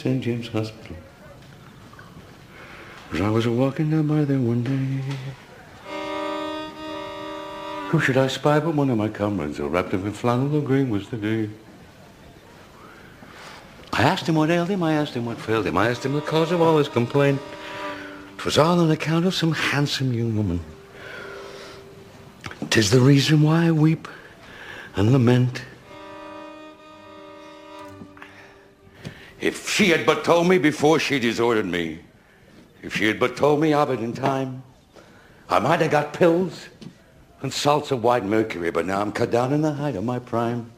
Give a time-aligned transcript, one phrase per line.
[0.00, 0.22] St.
[0.22, 0.96] James Hospital.
[3.12, 5.14] As I was walking down by there one day.
[7.90, 10.88] Who should I spy but one of my comrades, all wrapped up in flannel, green
[10.88, 11.50] was the day.
[13.92, 16.14] I asked him what ailed him, I asked him what failed him, I asked him
[16.14, 17.38] the cause of all his complaint.
[18.38, 20.60] 'Twas all on account of some handsome young woman.
[22.70, 24.08] 'Tis the reason why I weep
[24.96, 25.60] and lament.
[29.40, 32.00] If she had but told me before she disordered me,
[32.82, 34.62] if she had but told me of it in time,
[35.48, 36.68] I might have got pills
[37.42, 40.18] and salts of white mercury, but now I'm cut down in the height of my
[40.18, 40.70] prime.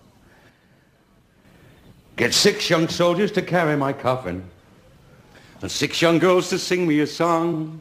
[2.16, 4.44] Get six young soldiers to carry my coffin,
[5.60, 7.80] and six young girls to sing me a song,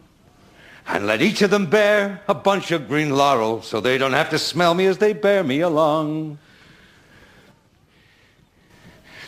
[0.88, 4.32] and let each of them bear a bunch of green laurel so they don't have
[4.32, 6.40] to smell me as they bear me along.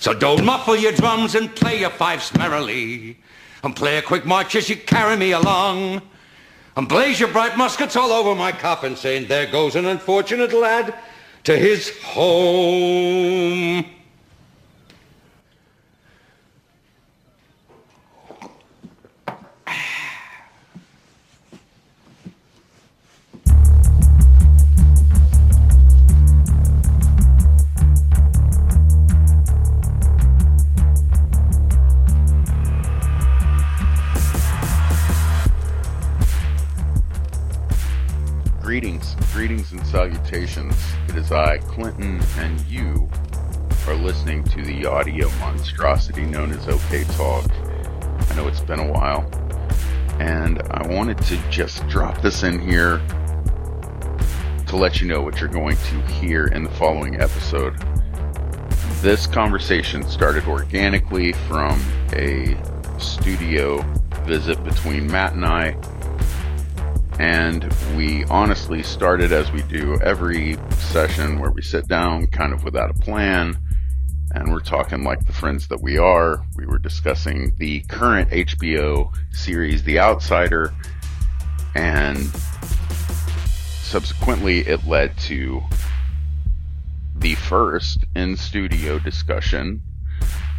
[0.04, 3.18] So don't muffle your drums and play your fifes merrily.
[3.64, 6.02] And play a quick march as you carry me along.
[6.76, 10.94] And blaze your bright muskets all over my coffin, saying, There goes an unfortunate lad
[11.46, 13.86] to his home.
[41.74, 43.10] Clinton, and you
[43.88, 47.50] are listening to the audio monstrosity known as OK Talk.
[48.30, 49.28] I know it's been a while,
[50.20, 53.00] and I wanted to just drop this in here
[54.68, 57.76] to let you know what you're going to hear in the following episode.
[59.02, 62.56] This conversation started organically from a
[63.00, 63.82] studio
[64.26, 65.72] visit between Matt and I
[67.24, 72.66] and we honestly started as we do every session where we sit down kind of
[72.66, 73.58] without a plan
[74.32, 76.46] and we're talking like the friends that we are.
[76.58, 80.74] We were discussing the current HBO series, The Outsider,
[81.76, 82.20] and
[83.84, 85.64] subsequently it led to
[87.16, 89.82] the first in studio discussion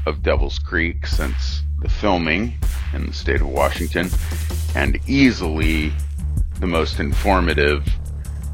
[0.07, 2.57] of Devil's Creek since the filming
[2.95, 4.09] in the state of Washington,
[4.75, 5.93] and easily
[6.61, 7.87] the most informative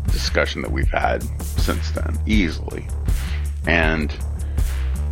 [0.07, 2.87] discussion that we've had since then, easily.
[3.67, 4.13] And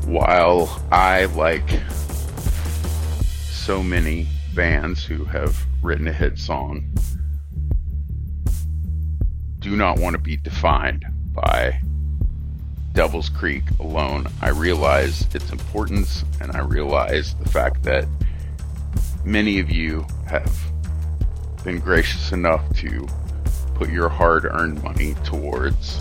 [0.05, 1.69] while I, like
[3.51, 6.91] so many bands who have written a hit song,
[9.59, 11.81] do not want to be defined by
[12.95, 18.07] Devil's Creek alone, I realize its importance and I realize the fact that
[19.25, 20.51] many of you have
[21.65, 23.07] been gracious enough to
[23.75, 26.01] put your hard earned money towards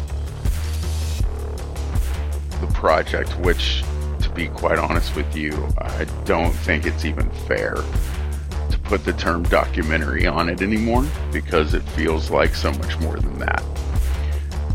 [2.59, 3.83] the project, which,
[4.21, 9.13] to be quite honest with you, I don't think it's even fair to put the
[9.13, 13.63] term documentary on it anymore because it feels like so much more than that.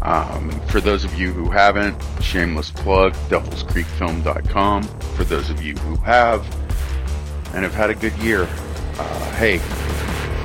[0.02, 4.82] Um, for those of you who haven't, shameless plug, devilscreekfilm.com.
[5.14, 6.44] For those of you who have
[7.54, 8.48] and have had a good year,
[8.98, 9.58] uh, hey,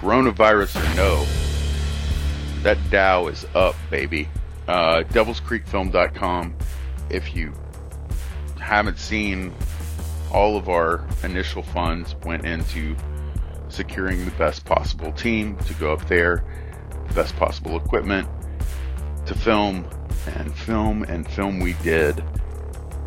[0.08, 1.26] coronavirus or no,
[2.64, 4.30] that Dow is up, baby.
[4.66, 6.56] Uh, devilscreekfilm.com.
[7.10, 7.52] If you
[8.58, 9.54] haven't seen,
[10.32, 12.96] all of our initial funds went into
[13.68, 16.42] securing the best possible team to go up there,
[17.10, 18.30] the best possible equipment
[19.26, 19.86] to film,
[20.26, 22.24] and film and film we did.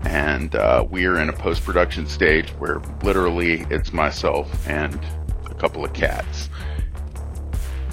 [0.03, 5.03] And uh, we are in a post production stage where literally it's myself and
[5.47, 6.50] a couple of cats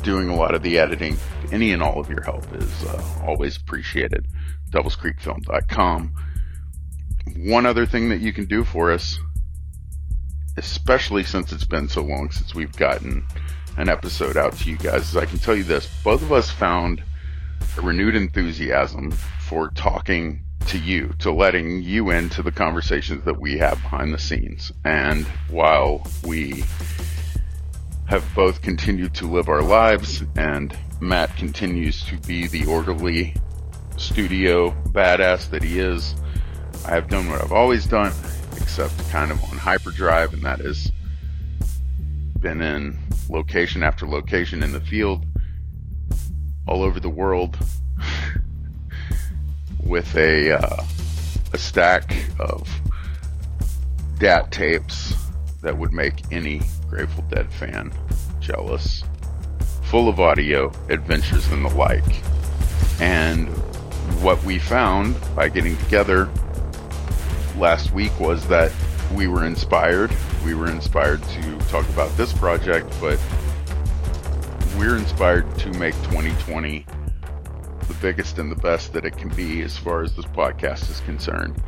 [0.07, 1.17] doing a lot of the editing.
[1.51, 4.25] Any and all of your help is uh, always appreciated.
[4.69, 6.13] DevilsCreekFilm.com.
[7.35, 9.19] One other thing that you can do for us,
[10.55, 13.27] especially since it's been so long since we've gotten
[13.75, 15.89] an episode out to you guys, is I can tell you this.
[16.05, 17.03] Both of us found
[17.77, 23.57] a renewed enthusiasm for talking to you, to letting you into the conversations that we
[23.57, 24.71] have behind the scenes.
[24.85, 26.63] And while we
[28.07, 33.35] have both continued to live our lives, and Matt continues to be the orderly
[33.97, 36.15] studio badass that he is.
[36.85, 38.13] I have done what I've always done,
[38.55, 40.91] except kind of on hyperdrive, and that is
[42.39, 42.97] been in
[43.29, 45.25] location after location in the field,
[46.65, 47.57] all over the world,
[49.83, 50.83] with a uh,
[51.51, 52.69] a stack of
[54.19, 55.13] DAT tapes
[55.61, 57.91] that would make any Grateful Dead fan
[58.47, 59.03] jealous.
[59.83, 62.03] Full of audio, adventures, and the like.
[63.01, 63.49] And
[64.21, 66.29] what we found by getting together
[67.57, 68.71] last week was that
[69.13, 70.11] we were inspired.
[70.45, 73.19] We were inspired to talk about this project, but
[74.77, 76.85] we're inspired to make 2020
[77.87, 80.99] the biggest and the best that it can be as far as this podcast is
[81.01, 81.61] concerned.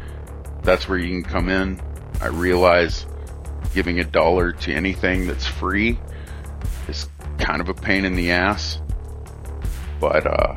[0.63, 1.81] That's where you can come in.
[2.21, 3.05] I realize
[3.73, 5.99] giving a dollar to anything that's free
[6.87, 7.07] is
[7.37, 8.81] kind of a pain in the ass.
[9.99, 10.55] But uh,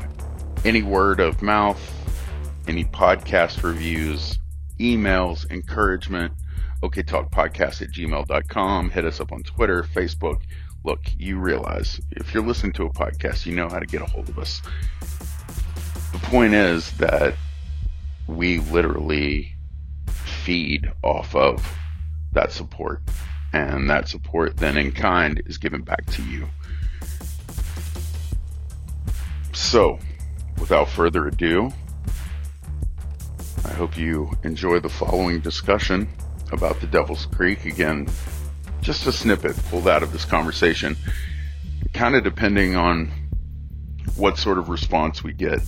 [0.65, 1.81] any word of mouth,
[2.67, 4.39] any podcast reviews,
[4.79, 6.33] emails, encouragement,
[6.83, 8.91] okay talk podcast at gmail.com.
[8.91, 10.41] Hit us up on Twitter, Facebook.
[10.85, 14.07] Look, you realize if you're listening to a podcast, you know how to get a
[14.07, 14.63] hold of us.
[16.13, 17.35] The point is that
[18.27, 19.55] we literally
[20.07, 21.65] feed off of
[22.33, 23.01] that support.
[23.53, 26.49] And that support then in kind is given back to you.
[29.53, 29.99] So,
[30.59, 31.71] without further ado,
[33.65, 36.09] I hope you enjoy the following discussion
[36.51, 37.67] about the Devil's Creek.
[37.67, 38.09] Again,
[38.81, 40.97] just a snippet pulled out of this conversation,
[41.93, 43.13] kind of depending on
[44.17, 45.61] what sort of response we get.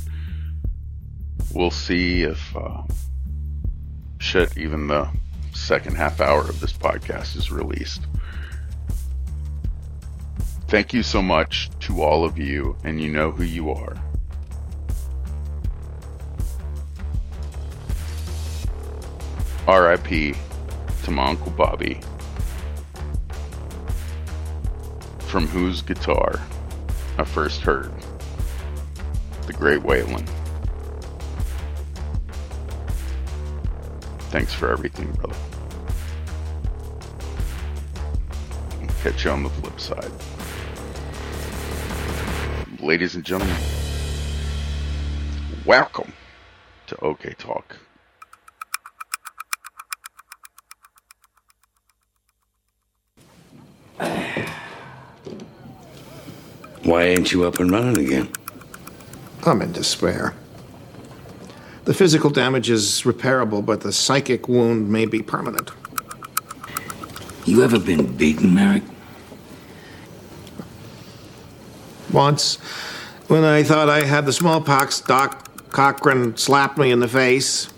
[1.52, 2.82] We'll see if uh,
[4.18, 5.08] shit, even the
[5.54, 8.02] second half hour of this podcast is released.
[10.68, 13.96] Thank you so much to all of you, and you know who you are.
[19.66, 20.36] RIP
[21.04, 22.00] to my Uncle Bobby,
[25.20, 26.40] from whose guitar
[27.18, 27.92] I first heard
[29.46, 30.28] the Great Waylon.
[34.34, 35.36] Thanks for everything, brother.
[39.00, 40.10] Catch you on the flip side.
[42.80, 43.56] Ladies and gentlemen,
[45.64, 46.12] welcome
[46.88, 47.76] to OK Talk.
[56.82, 58.28] Why ain't you up and running again?
[59.44, 60.34] I'm in despair.
[61.84, 65.70] The physical damage is repairable, but the psychic wound may be permanent.
[67.44, 68.82] You ever been beaten, Merrick?
[72.10, 72.56] Once,
[73.28, 77.68] when I thought I had the smallpox, Doc Cochran slapped me in the face.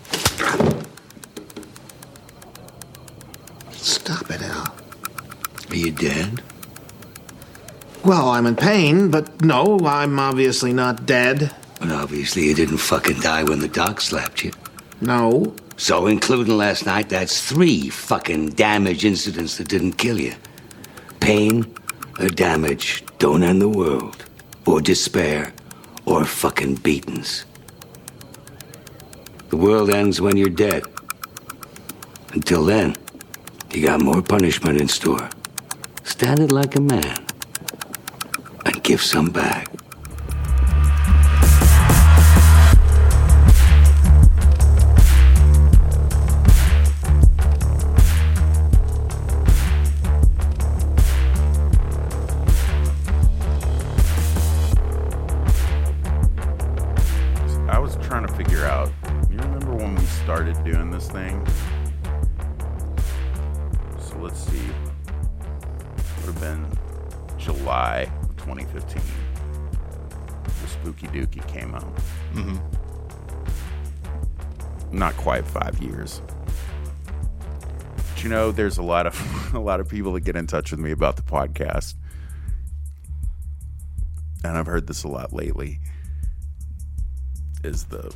[3.71, 4.73] Stop it, Al.
[5.69, 6.41] Are you dead?
[8.05, 11.53] Well, I'm in pain, but no, I'm obviously not dead.
[11.87, 14.51] But obviously you didn't fucking die when the doc slapped you.
[14.99, 15.55] No.
[15.77, 20.33] So, including last night, that's three fucking damage incidents that didn't kill you.
[21.21, 21.73] Pain
[22.19, 24.25] or damage don't end the world,
[24.65, 25.53] or despair,
[26.05, 27.45] or fucking beatings.
[29.49, 30.83] The world ends when you're dead.
[32.33, 32.97] Until then,
[33.71, 35.29] you got more punishment in store.
[36.03, 37.25] stand it like a man
[38.65, 39.66] and give some back.
[71.47, 71.95] Came out.
[72.33, 72.57] Mm-hmm.
[74.97, 76.21] Not quite five years.
[78.17, 80.71] But you know, there's a lot of a lot of people that get in touch
[80.71, 81.95] with me about the podcast,
[84.43, 85.79] and I've heard this a lot lately
[87.63, 88.13] is the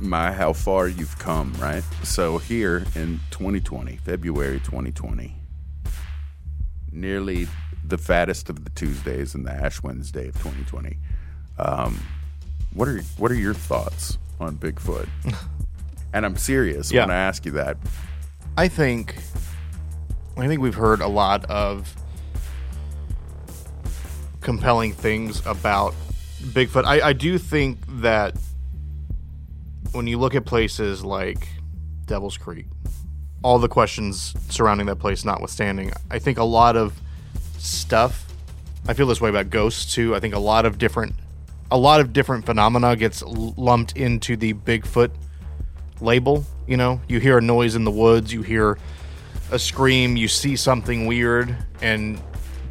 [0.00, 1.84] my how far you've come, right?
[2.02, 5.36] So here in 2020, February 2020,
[6.90, 7.46] nearly
[7.86, 10.98] the fattest of the Tuesdays and the Ash Wednesday of 2020.
[11.58, 12.00] Um,
[12.74, 15.08] what are what are your thoughts on Bigfoot?
[16.12, 17.02] and I'm serious Yeah.
[17.06, 17.76] when I ask you that.
[18.56, 19.16] I think
[20.36, 21.94] I think we've heard a lot of
[24.40, 25.94] compelling things about
[26.42, 26.84] Bigfoot.
[26.84, 28.36] I, I do think that
[29.92, 31.48] when you look at places like
[32.06, 32.66] Devil's Creek,
[33.42, 37.00] all the questions surrounding that place notwithstanding, I think a lot of
[37.58, 38.26] stuff
[38.86, 40.14] I feel this way about ghosts too.
[40.14, 41.14] I think a lot of different
[41.70, 45.10] a lot of different phenomena gets lumped into the Bigfoot
[46.00, 46.44] label.
[46.66, 48.78] You know, you hear a noise in the woods, you hear
[49.50, 52.20] a scream, you see something weird, and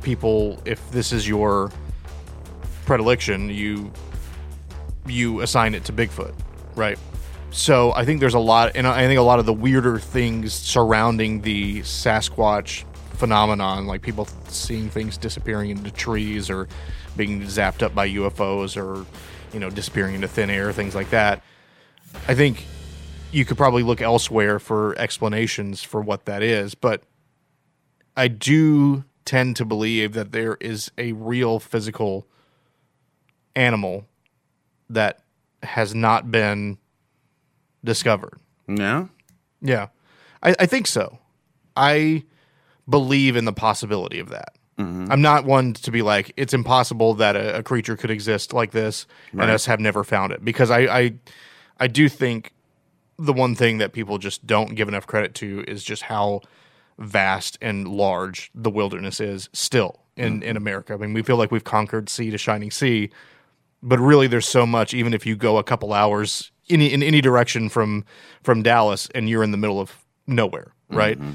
[0.01, 1.71] people, if this is your
[2.85, 3.91] predilection, you
[5.05, 6.33] you assign it to Bigfoot,
[6.75, 6.97] right?
[7.51, 10.53] So I think there's a lot, and I think a lot of the weirder things
[10.53, 12.83] surrounding the Sasquatch
[13.23, 16.67] phenomenon, like people seeing things disappearing into trees or
[17.15, 19.05] being zapped up by UFOs or
[19.53, 21.41] you know disappearing into thin air, things like that.
[22.27, 22.65] I think
[23.31, 27.03] you could probably look elsewhere for explanations for what that is, but
[28.17, 32.27] I do tend to believe that there is a real physical
[33.55, 34.05] animal
[34.89, 35.21] that
[35.63, 36.77] has not been
[37.85, 38.37] discovered.
[38.67, 39.05] Yeah.
[39.61, 39.87] Yeah,
[40.43, 41.19] I, I think so.
[41.77, 42.25] I
[42.89, 44.53] believe in the possibility of that.
[44.77, 45.11] Mm-hmm.
[45.11, 48.71] I'm not one to be like it's impossible that a, a creature could exist like
[48.71, 51.13] this and us have never found it because I, I
[51.79, 52.53] I do think
[53.19, 56.41] the one thing that people just don't give enough credit to is just how
[56.97, 60.49] vast and large the wilderness is still in mm-hmm.
[60.49, 60.93] in America.
[60.93, 63.11] I mean, we feel like we've conquered sea to shining sea,
[63.83, 67.21] but really there's so much even if you go a couple hours in in any
[67.21, 68.05] direction from
[68.41, 71.19] from Dallas and you're in the middle of nowhere, right?
[71.19, 71.33] Mm-hmm.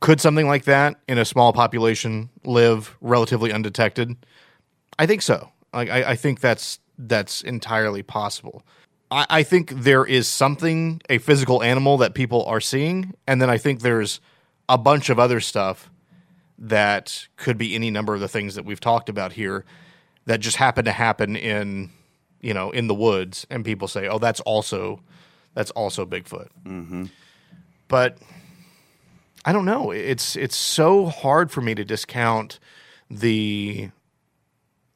[0.00, 4.16] Could something like that in a small population live relatively undetected?
[4.98, 5.50] I think so.
[5.72, 8.62] Like I, I think that's that's entirely possible.
[9.10, 13.50] I, I think there is something, a physical animal that people are seeing, and then
[13.50, 14.20] I think there's
[14.68, 15.90] a bunch of other stuff
[16.58, 19.64] that could be any number of the things that we've talked about here
[20.26, 21.90] that just happen to happen in
[22.40, 25.00] you know in the woods and people say oh that's also
[25.54, 27.04] that's also bigfoot mm-hmm.
[27.86, 28.18] but
[29.48, 32.58] i don't know it's it's so hard for me to discount
[33.10, 33.90] the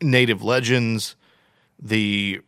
[0.00, 1.16] native legends
[1.80, 2.40] the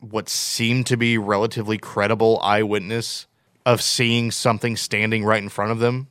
[0.00, 3.26] what seemed to be relatively credible eyewitness
[3.66, 6.08] of seeing something standing right in front of them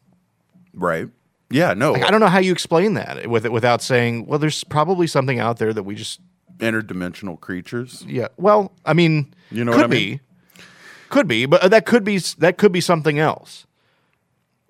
[0.72, 1.10] Right.
[1.50, 1.74] Yeah.
[1.74, 1.94] No.
[1.94, 5.08] like, I don't know how you explain that with it without saying, well, there's probably
[5.08, 6.22] something out there that we just,
[6.60, 8.06] interdimensional creatures.
[8.08, 8.28] yeah.
[8.38, 10.18] Well, I mean, You know could what I mean?
[10.18, 10.64] be,
[11.10, 13.66] could be, but that could be that could be something else.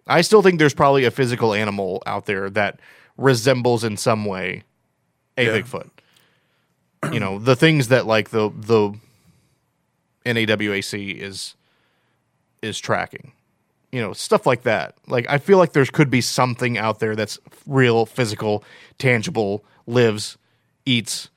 [0.10, 2.80] I still think there's probably a physical animal out there that
[3.18, 4.64] resembles in some way
[5.38, 5.60] a Yeah.
[5.60, 5.90] Bigfoot.
[7.14, 8.94] You know, the things that like the the
[10.26, 11.56] NAWAC is
[12.62, 13.32] is tracking.
[13.92, 14.96] You know, stuff like that.
[15.08, 18.64] Like I feel like there could be something out there that's real, physical,
[18.98, 20.38] tangible, lives,
[20.86, 21.30] eats,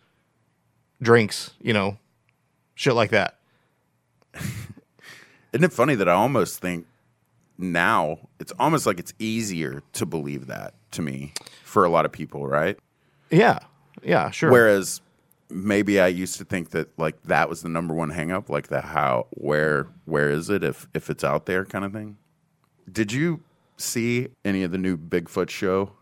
[1.00, 1.96] drinks, you know,
[2.74, 3.36] shit like that.
[4.34, 6.86] Isn't it funny that I almost think
[7.62, 11.32] now it's almost like it's easier to believe that to me
[11.64, 12.78] for a lot of people, right?
[13.30, 13.60] Yeah.
[14.02, 14.50] Yeah, sure.
[14.50, 15.00] Whereas
[15.48, 18.68] maybe I used to think that like that was the number one hang up, like
[18.68, 22.16] the how where where is it if if it's out there kind of thing.
[22.90, 23.40] Did you
[23.76, 25.92] see any of the new Bigfoot show?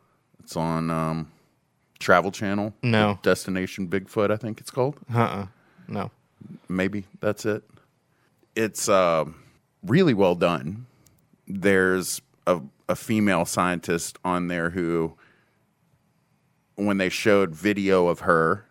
[0.43, 1.31] It's on um
[1.99, 2.75] Travel Channel.
[2.83, 3.19] No.
[3.23, 4.97] Destination Bigfoot, I think it's called.
[5.14, 5.47] uh-uh.
[5.88, 6.11] No.
[6.69, 7.62] maybe that's it.
[8.57, 9.25] It's uh,
[9.83, 10.87] really well done.
[11.52, 15.16] There's a, a female scientist on there who
[16.76, 18.66] when they showed video of her,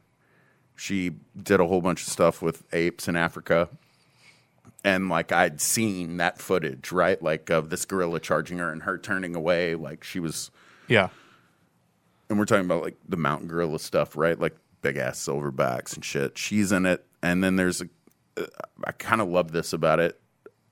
[0.76, 3.70] she did a whole bunch of stuff with apes in Africa.
[4.84, 7.22] And like I'd seen that footage, right?
[7.22, 10.52] Like of this gorilla charging her and her turning away, like she was
[10.88, 11.10] Yeah.
[12.30, 14.40] and we're talking about like the mountain gorilla stuff, right?
[14.40, 16.38] Like big ass silverbacks and shit.
[16.38, 17.90] She's in it, and then there's a.
[18.38, 18.46] Uh,
[18.86, 20.18] I kind of love this about it.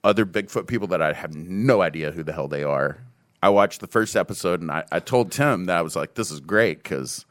[0.07, 3.03] Other Bigfoot people that I have no idea who the hell they are.
[3.43, 6.31] I watched the first episode, and I, I told Tim that I was like, "This
[6.31, 7.25] is great" because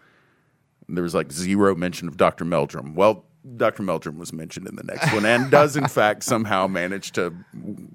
[0.87, 2.45] there was like zero mention of Dr.
[2.45, 2.95] Meldrum.
[2.95, 3.25] Well,
[3.57, 3.83] Dr.
[3.83, 7.35] Meldrum was mentioned in the next one, and does in fact somehow manage to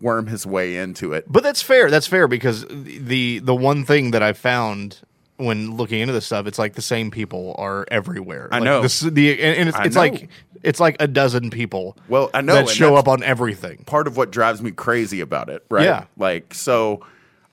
[0.02, 1.26] worm his way into it.
[1.28, 1.92] But that's fair.
[1.92, 5.02] That's fair because the the one thing that I found
[5.42, 8.50] when looking into this stuff, it's like the same people are everywhere.
[8.52, 8.82] I Like, know.
[8.82, 10.02] This, the and, and it's, it's know.
[10.02, 10.30] like
[10.64, 11.98] it's like a dozen people.
[12.08, 13.84] Well, I know, that show up on everything.
[13.86, 15.84] part of what drives me crazy about it, right?
[15.84, 16.06] Yeah.
[16.18, 17.06] Like, so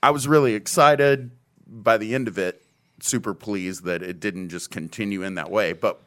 [0.03, 1.31] I was really excited
[1.67, 2.63] by the end of it,
[3.01, 5.73] super pleased that it didn't just continue in that way.
[5.73, 6.01] But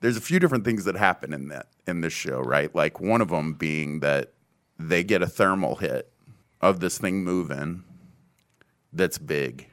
[0.00, 2.74] there's a few different things that happen in that in this show, right?
[2.74, 4.32] Like one of them being that
[4.78, 6.12] they get a thermal hit
[6.60, 7.84] of this thing moving
[8.92, 9.68] that's big.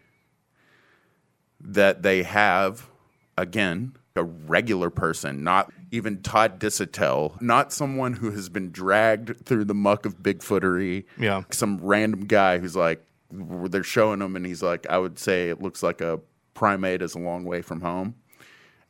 [1.64, 2.90] That they have
[3.38, 9.66] again a regular person, not even Todd Disotell, not someone who has been dragged through
[9.66, 11.06] the muck of Bigfootery.
[11.18, 11.44] Yeah.
[11.50, 15.62] some random guy who's like, they're showing him, and he's like, I would say it
[15.62, 16.20] looks like a
[16.54, 18.16] primate is a long way from home.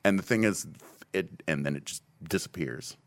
[0.04, 0.68] And the thing is,
[1.14, 2.98] it and then it just disappears.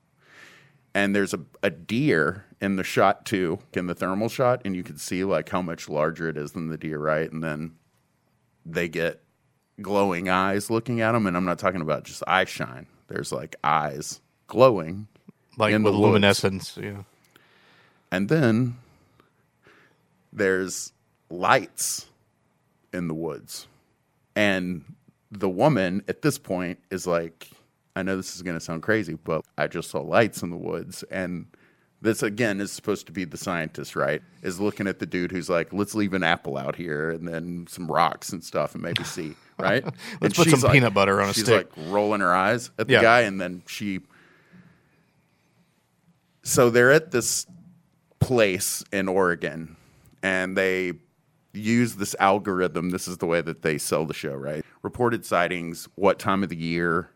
[0.95, 4.83] And there's a, a deer in the shot too, in the thermal shot, and you
[4.83, 7.31] can see like how much larger it is than the deer, right?
[7.31, 7.75] And then
[8.65, 9.23] they get
[9.81, 12.87] glowing eyes looking at them, and I'm not talking about just eye shine.
[13.09, 15.07] There's like eyes glowing,
[15.57, 16.77] Like in with the luminescence.
[16.81, 17.03] Yeah.
[18.11, 18.77] and then
[20.33, 20.93] there's
[21.31, 22.07] lights
[22.93, 23.67] in the woods,
[24.35, 24.85] and
[25.31, 27.49] the woman at this point is like,
[27.95, 30.57] I know this is going to sound crazy, but I just saw lights in the
[30.57, 31.47] woods, and
[32.03, 34.23] this again is supposed to be the scientist, right?
[34.43, 37.67] Is looking at the dude who's like, let's leave an apple out here and then
[37.69, 39.83] some rocks and stuff and maybe see, right?
[40.21, 41.71] Let's put she's some peanut butter on a she's stick.
[41.77, 43.03] like rolling her eyes at the Yeah.
[43.03, 44.01] guy, and then she.
[46.43, 47.47] So they're at this
[48.21, 49.77] place in Oregon,
[50.23, 50.93] and they
[51.53, 52.91] use this algorithm.
[52.91, 54.65] This is the way that they sell the show, right?
[54.83, 57.11] Reported sightings, what time of the year,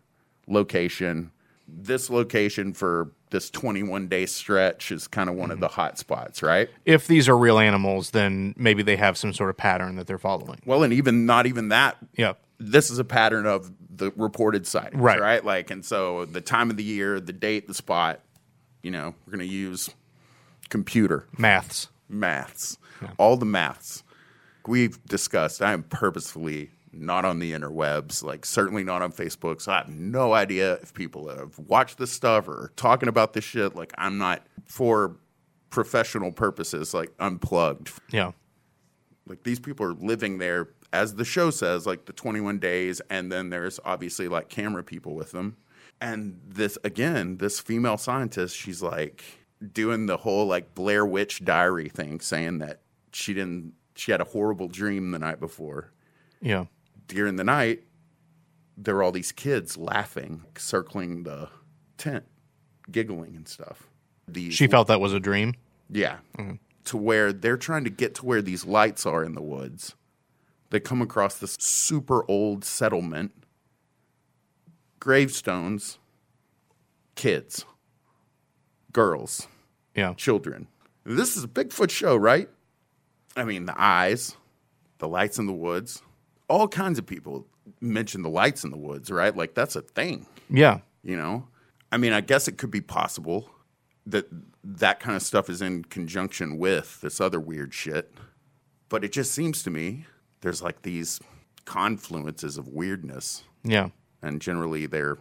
[0.49, 1.31] location.
[1.73, 5.63] This location for this 21 day stretch is kind of one of mm-hmm.
[5.63, 6.69] the hot spots, right?
[6.85, 10.19] If these are real animals, then maybe they have some sort of pattern that they're
[10.19, 10.61] following.
[10.67, 11.97] Well, and even not even that.
[12.17, 12.35] Yeah.
[12.59, 15.21] This is a pattern of the reported sightings, Right.
[15.21, 15.45] right?
[15.45, 18.21] Like, and so the time of the year, the date, the spot,
[18.83, 19.91] you know, we're going to use
[20.69, 21.89] computer Maths.
[22.09, 22.79] maths,
[23.19, 24.03] all the maths
[24.67, 25.63] we've discussed.
[25.63, 29.61] I am purposefully not on the interwebs, like certainly not on Facebook.
[29.61, 33.45] So I have no idea if people have watched this stuff or talking about this
[33.45, 33.77] shit.
[33.77, 35.17] Like I'm not for
[35.71, 37.93] professional purposes, like unplugged.
[38.13, 38.33] Yeah.
[39.27, 43.31] Like these people are living there, as the show says, like the 21 days, and
[43.31, 45.57] then there's obviously like camera people with them.
[46.01, 49.23] And this again, this female scientist, she's like
[49.73, 52.81] doing the whole like Blair Witch Diary thing, saying that
[53.13, 55.93] she didn't, she had a horrible dream the night before.
[56.41, 56.67] Yeah.
[57.11, 57.85] During the night,
[58.77, 61.49] there were all these kids laughing, circling the
[61.99, 62.25] tent,
[62.91, 63.89] giggling and stuff.
[64.29, 65.55] These She felt that was a dream.
[65.89, 66.19] yeah.
[66.39, 66.55] Mm-hmm.
[66.85, 69.95] To where they're trying to get to where these lights are in the woods.
[70.71, 73.33] They come across this super old settlement,
[74.99, 75.99] gravestones,
[77.17, 77.65] kids,
[78.93, 79.47] girls,
[79.95, 80.15] Yeah.
[80.15, 80.69] children.
[81.05, 82.49] This is a Bigfoot show, right?
[83.37, 84.37] I mean, the eyes,
[84.99, 86.03] the lights in the woods,
[86.51, 87.47] all kinds of people
[87.81, 89.35] mention the lights in the woods, right?
[89.35, 90.27] Like that's a thing.
[90.51, 90.81] Yeah.
[91.03, 91.47] you know?
[91.93, 93.51] I mean i guess it could be possible
[94.07, 94.27] that
[94.63, 98.13] that kind of stuff is in conjunction with this other weird shit.
[98.89, 100.07] But it just seems to me
[100.41, 101.21] there's like these
[101.65, 103.45] confluences of weirdness.
[103.63, 103.91] Yeah.
[104.23, 105.19] and generally they're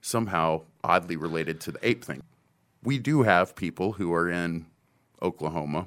[0.00, 2.22] somehow oddly related to the ape thing.
[2.82, 4.66] We do have people who are in
[5.22, 5.86] oklahoma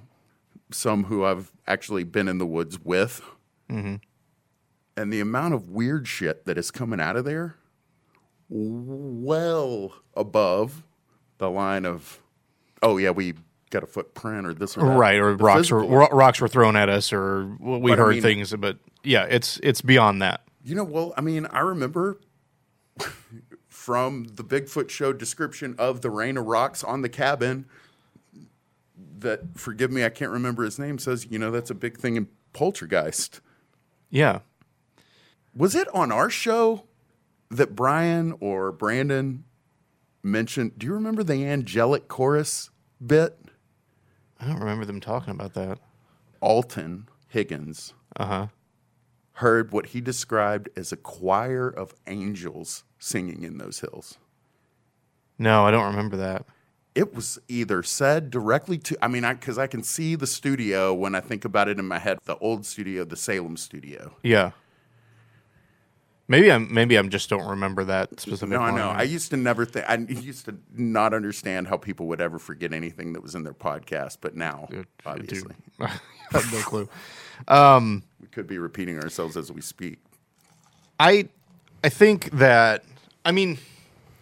[0.72, 3.22] some who i've actually been in the woods with
[3.70, 3.96] mm-hmm.
[4.98, 7.56] And the amount of weird shit that is coming out of there
[8.50, 10.84] well above
[11.38, 12.20] the line of
[12.82, 13.34] oh yeah we
[13.70, 14.98] got a footprint or this or that.
[14.98, 15.18] Right.
[15.20, 18.22] Or The rocks were, rocks were thrown at us or we But I heard mean-
[18.22, 20.42] things, but yeah, it's, it's beyond that.
[20.64, 22.20] You know, well, I mean, I remember
[23.68, 27.66] from the Bigfoot show description of the rain of rocks on the cabin
[29.20, 32.16] that, forgive me, I can't remember his name, says, you know, that's a big thing
[32.16, 33.42] in Poltergeist.
[34.10, 34.40] Yeah.
[35.58, 36.84] Was it on our show
[37.50, 39.44] that Brian or Brandon
[40.22, 40.74] mentioned?
[40.78, 42.70] Do you remember the angelic chorus
[43.06, 43.40] bit?
[44.40, 45.80] I don't remember them talking about that.
[46.42, 48.48] Alton Higgins Uh huh.
[49.34, 54.20] heard what he described as a choir of angels singing in those hills.
[55.40, 56.46] No, I don't remember that.
[56.94, 60.94] It was either said directly to, I mean, I because I can see the studio
[60.94, 64.16] when I think about it in my head, the old studio, the Salem studio.
[64.24, 64.52] Yeah.
[66.30, 68.50] Maybe I'm maybe I'm just don't remember that specific.
[68.50, 68.90] No, I know.
[68.90, 69.86] I used to never think.
[69.88, 73.54] I used to not understand how people would ever forget anything that was in their
[73.54, 75.88] podcast, but now, Dude, obviously, I
[76.32, 76.90] have no clue.
[77.48, 80.00] Um, we could be repeating ourselves as we speak.
[81.00, 81.30] I
[81.84, 82.84] I think that
[83.24, 83.58] I mean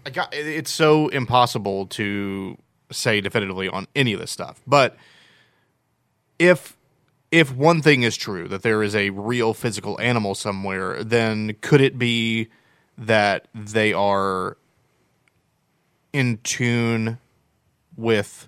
[0.05, 2.57] I got it's so impossible to
[2.91, 4.61] say definitively on any of this stuff.
[4.67, 4.95] But
[6.37, 6.74] if
[7.35, 11.81] if one thing is true that there is a real physical animal somewhere, then could
[11.81, 12.47] it be
[12.97, 14.55] that they are
[16.13, 17.17] in tune
[17.97, 18.47] with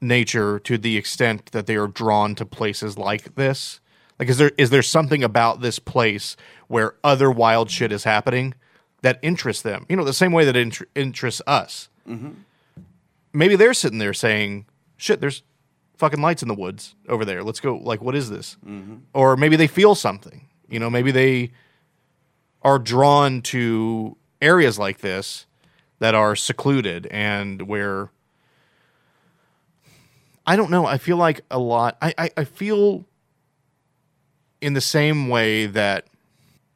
[0.00, 3.78] nature to the extent that they are drawn to places like this?
[4.18, 8.54] Like, is there is there something about this place where other wild shit is happening
[9.02, 9.86] that interests them?
[9.88, 11.88] You know, the same way that it inter- interests us.
[12.08, 12.30] Mm-hmm.
[13.32, 15.44] Maybe they're sitting there saying, "Shit, there's
[15.98, 17.42] fucking lights in the woods over there.
[17.42, 17.76] Let's go.
[17.76, 18.96] Like, what is this?" Mm-hmm.
[19.12, 20.46] Or maybe they feel something.
[20.68, 21.52] You know, maybe they
[22.62, 25.46] are drawn to areas like this
[25.98, 28.10] that are secluded and where
[30.46, 30.86] I don't know.
[30.86, 31.98] I feel like a lot.
[32.00, 33.04] I, I, I feel
[34.60, 36.06] in the same way that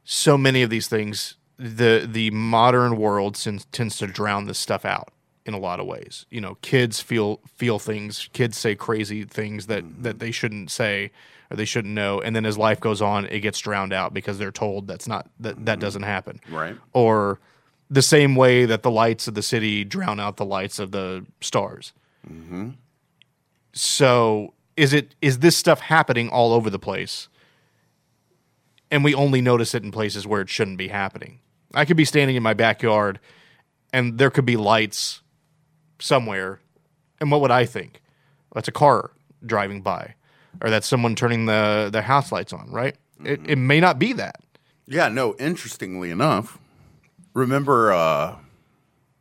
[0.04, 4.84] so many of these things, the the modern world tends, tends to drown this stuff
[4.84, 5.12] out
[5.44, 6.26] in a lot of ways.
[6.30, 8.28] You know, kids feel feel things.
[8.32, 10.02] Kids say crazy things that mm-hmm.
[10.02, 11.10] that they shouldn't say
[11.50, 12.20] or they shouldn't know.
[12.20, 15.28] And then as life goes on, it gets drowned out because they're told that's not
[15.40, 15.80] that that mm-hmm.
[15.80, 16.40] doesn't happen.
[16.50, 16.76] Right.
[16.92, 17.40] Or
[17.90, 21.26] the same way that the lights of the city drown out the lights of the
[21.40, 21.92] stars.
[22.26, 22.70] Mm-hmm.
[23.74, 27.28] So is it is this stuff happening all over the place?
[28.90, 31.40] And we only notice it in places where it shouldn't be happening.
[31.74, 33.20] I could be standing in my backyard
[33.92, 35.22] and there could be lights
[36.02, 36.60] somewhere.
[37.20, 38.02] And what would I think?
[38.54, 39.12] That's a car
[39.44, 40.14] driving by.
[40.60, 42.96] Or that's someone turning the, the house lights on, right?
[43.24, 44.40] It, it may not be that.
[44.86, 46.58] Yeah, no, interestingly enough,
[47.34, 48.36] remember uh,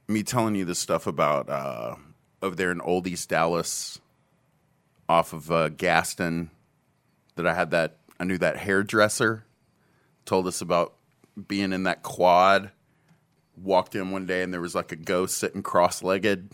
[0.08, 1.96] me telling you this stuff about uh,
[2.42, 4.02] over there in Old East Dallas
[5.08, 6.50] off of uh, Gaston
[7.36, 9.46] that I had that, I knew that hairdresser
[10.26, 10.96] told us about
[11.48, 12.72] being in that quad.
[13.56, 16.52] Walked in one day and there was like a ghost sitting cross legged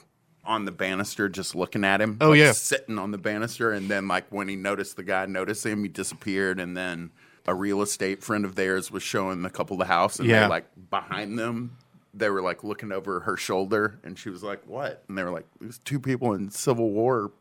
[0.48, 2.18] on the banister just looking at him.
[2.22, 2.52] Oh, like, yeah.
[2.54, 3.72] Sitting on the banister.
[3.72, 6.60] And then, like, when he noticed the guy noticed him, he disappeared.
[6.60, 7.12] And then
[7.46, 10.20] a real estate friend of theirs was showing the couple the house.
[10.20, 10.44] And Yeah.
[10.44, 11.78] they like behind them,
[12.14, 14.00] they were like looking over her shoulder.
[14.04, 15.04] And she was like, What?
[15.08, 17.32] And they were like, There's two people in Civil War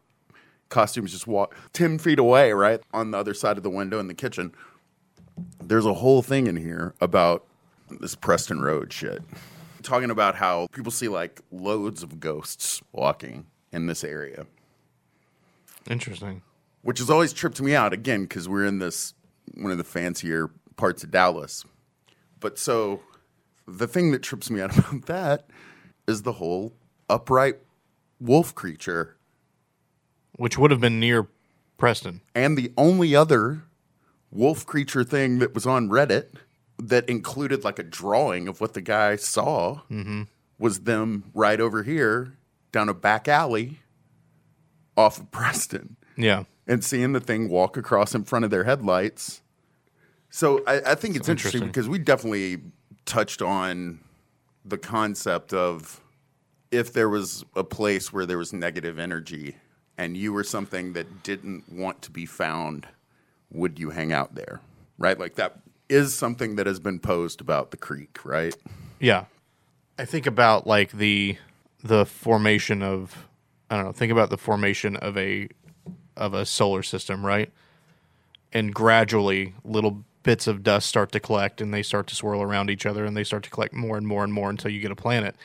[0.69, 2.81] costumes just walk 10 feet away, right?
[2.92, 4.53] On the other side of the window in the kitchen.
[5.62, 7.45] There's a whole thing in here about
[7.88, 9.23] this Preston Road shit.
[9.87, 14.46] Talking about how people see like loads of ghosts walking in this area,
[15.88, 16.42] Interesting.
[16.83, 19.14] which has always tripped me out again because we're in this
[19.55, 21.64] one of the fancier parts of Dallas.
[22.40, 23.01] But so
[23.68, 25.46] the thing that trips me out about that
[26.09, 26.72] is the whole
[27.09, 27.59] upright
[28.20, 29.16] wolf creature
[30.37, 31.29] Which would have been near
[31.79, 32.22] Preston.
[32.35, 33.62] And the only other
[34.33, 36.31] wolf creature thing that was on Reddit
[36.78, 40.22] that included like a drawing of what the guy saw mm-hmm.
[40.58, 42.36] was them right over here
[42.72, 43.80] down a back alley
[44.96, 46.44] off of Preston Yeah.
[46.66, 49.40] and seeing the thing walk across in front of their headlights.
[50.30, 51.68] So I, I think it's interesting, interesting.
[51.68, 52.60] because we definitely
[53.06, 54.00] touched on
[54.64, 56.00] the concept of
[56.70, 59.56] if there was a place where there was negative energy
[59.96, 62.86] and you were something that didn't want to be found,
[63.50, 64.60] would you hang out there?
[64.98, 65.18] Right?
[65.18, 68.57] Like that is something that has been posed about the creek, right?
[68.99, 69.27] Yeah.
[69.99, 71.38] I think about like the
[71.83, 73.27] the formation of
[73.70, 75.49] I don't know, think about the formation of a
[76.16, 77.51] of a solar system, right?
[78.53, 82.68] And gradually little bits of dust start to collect and they start to swirl around
[82.68, 84.90] each other and they start to collect more and more and more until you get
[84.90, 85.37] a planet.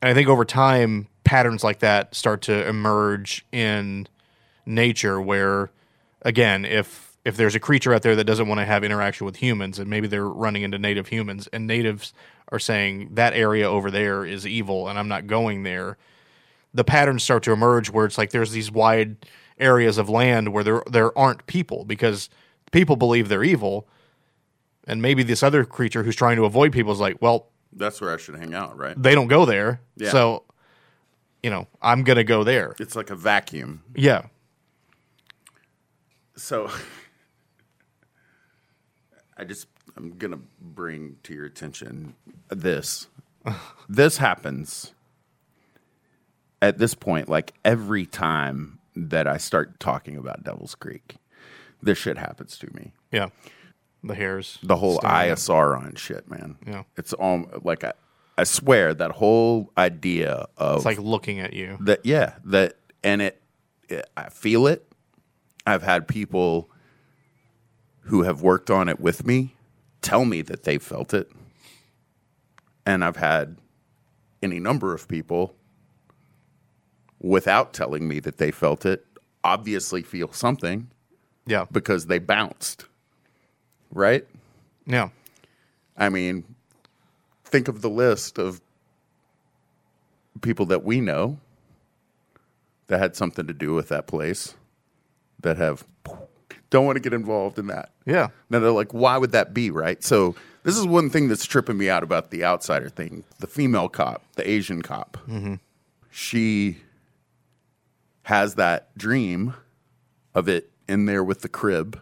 [0.00, 4.08] And I think over time patterns like that start to emerge in
[4.64, 5.70] nature where
[6.22, 9.36] again, if if there's a creature out there that doesn't want to have interaction with
[9.36, 12.14] humans and maybe they're running into native humans and natives
[12.52, 15.98] are saying that area over there is evil and I'm not going there,
[16.72, 19.16] the patterns start to emerge where it's like there's these wide
[19.58, 22.30] areas of land where there there aren't people because
[22.70, 23.88] people believe they're evil,
[24.86, 28.12] and maybe this other creature who's trying to avoid people is like, well, That's where
[28.14, 28.94] I should hang out, right?
[29.02, 30.10] they don't go there, Yeah.
[30.12, 30.44] so
[31.42, 32.76] you know I'm gonna go there.
[32.78, 33.82] It's like a vacuum.
[33.96, 34.26] Yeah,
[36.36, 36.70] So
[39.36, 42.14] I just I'm gonna bring to your attention
[42.48, 43.08] this.
[43.88, 44.92] this happens
[46.62, 51.16] at this point, like every time that I start talking about Devil's Creek,
[51.82, 52.92] this shit happens to me.
[53.12, 53.28] yeah.
[54.04, 54.98] The hairs, The whole.
[55.00, 56.58] ISR on shit, man.
[56.64, 56.84] Yeah.
[56.96, 57.92] It's all like I,
[58.38, 61.76] I swear that whole idea of It's like looking at you.
[61.80, 63.42] that yeah that and it,
[63.88, 64.86] it i feel it
[65.66, 66.70] i've had people
[68.06, 69.54] who have worked on it with me
[70.02, 71.30] tell me that they felt it.
[72.84, 73.56] And i've had
[74.42, 75.54] any number of people
[77.20, 79.04] without telling me that they felt it
[79.42, 80.88] obviously feel something
[81.46, 82.86] Yeah, because they bounced
[83.92, 84.26] right?
[84.86, 85.08] Yeah,
[85.96, 86.44] I mean,
[87.44, 88.60] think of the list of
[90.42, 91.38] people that we know
[92.88, 94.54] that had something to do with that place
[95.40, 95.84] that have
[96.70, 97.90] don't want to get involved in that.
[98.04, 98.28] yeah.
[98.50, 100.02] Now they're like, why would that be, right?
[100.02, 103.24] So this is one thing that's tripping me out about the outsider thing.
[103.38, 105.54] The female cop, the Asian cop, mm-hmm.
[106.10, 106.78] she
[108.22, 109.54] has that dream
[110.34, 112.00] of it in there with the crib.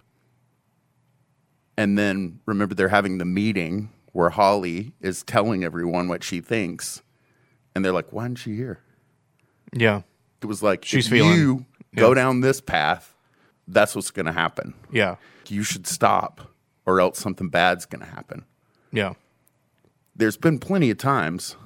[1.76, 7.02] And then remember, they're having the meeting where Holly is telling everyone what she thinks.
[7.74, 8.78] And they're like, why isn't she here?
[9.72, 10.02] Yeah,
[10.40, 12.14] It was like, She's if feeling- you go yeah.
[12.14, 13.13] down this path,
[13.66, 15.16] that's what's going to happen yeah,
[15.48, 16.52] you should stop
[16.86, 18.44] or else something bad's going to happen.
[18.92, 19.14] yeah,
[20.14, 21.56] There's been plenty of times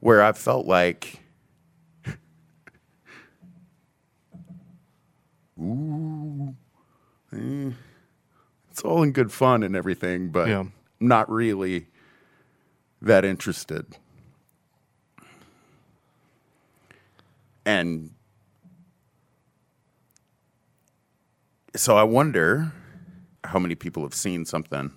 [0.00, 1.20] where I've felt like,
[5.60, 6.54] ooh,
[7.32, 7.70] eh,
[8.70, 10.64] it's all in good fun and everything, but Yeah.
[11.00, 11.86] Not really
[13.00, 13.96] that interested.
[17.64, 18.10] And
[21.78, 22.72] so I wonder
[23.44, 24.92] how many people have seen something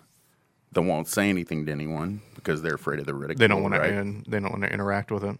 [0.72, 3.39] that won't say anything to anyone because they're afraid of the ridicule.
[3.39, 3.91] they don't want right?
[3.91, 4.24] to.
[4.28, 5.38] They don't want to interact with it,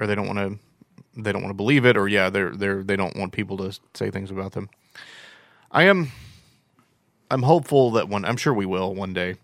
[0.00, 0.58] or they don't want to.
[1.16, 3.78] They don't want to believe it, or yeah, they're they're they don't want people to
[3.94, 4.68] say things about them.
[5.70, 6.10] I am.
[7.30, 8.24] I'm hopeful that one.
[8.24, 9.36] I'm sure we will one day,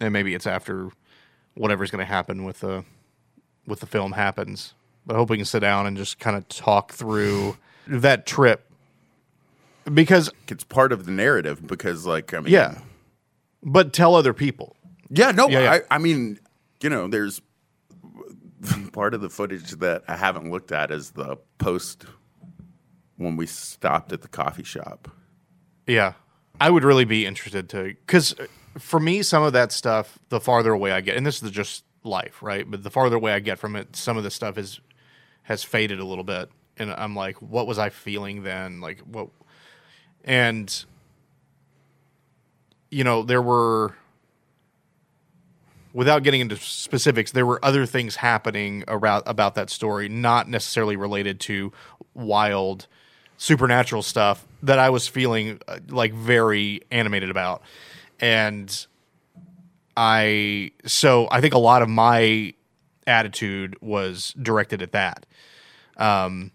[0.00, 0.90] and maybe it's after
[1.54, 2.84] whatever's going to happen with the
[3.66, 4.74] with the film happens.
[5.06, 8.70] But I hope we can sit down and just kind of talk through that trip
[9.92, 12.78] because It's part of the narrative because, like, I mean, yeah,
[13.62, 14.76] but tell other people.
[15.10, 15.72] yeah, no, Yeah, yeah.
[15.72, 16.38] I, I mean,
[16.80, 17.40] you know, there's
[18.92, 22.04] part of the footage that I haven't looked at is the post
[23.16, 25.10] when we stopped at the coffee shop.
[25.86, 26.14] Yeah.
[26.60, 28.34] I would really be interested to because
[28.78, 31.84] for me, some of that stuff, the farther away I get, and this is just
[32.04, 32.70] life, right?
[32.70, 34.80] But the farther away I get from it, some of the stuff is
[35.44, 36.50] has faded a little bit,
[36.82, 38.80] and I'm like, what was I feeling then?
[38.80, 39.28] Like what?
[40.24, 40.84] And
[42.90, 43.96] you know, there were
[45.92, 50.96] without getting into specifics, there were other things happening around about that story, not necessarily
[50.96, 51.72] related to
[52.14, 52.86] wild
[53.36, 57.62] supernatural stuff that I was feeling uh, like very animated about.
[58.20, 58.86] And
[59.96, 62.54] I so I think a lot of my
[63.06, 65.26] attitude was directed at that.
[65.96, 66.52] Um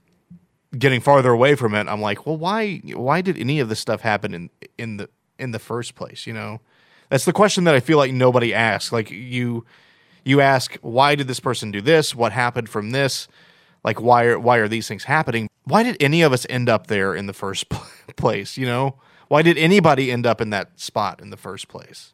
[0.77, 4.01] getting farther away from it, I'm like, well why why did any of this stuff
[4.01, 5.09] happen in in the
[5.39, 6.59] in the first place, you know?
[7.09, 8.91] That's the question that I feel like nobody asks.
[8.91, 9.65] Like you
[10.23, 12.13] you ask why did this person do this?
[12.15, 13.27] What happened from this?
[13.83, 15.49] Like why are why are these things happening?
[15.63, 17.65] Why did any of us end up there in the first
[18.15, 18.95] place, you know?
[19.27, 22.13] Why did anybody end up in that spot in the first place?